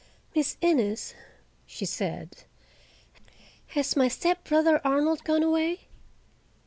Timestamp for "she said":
1.67-2.45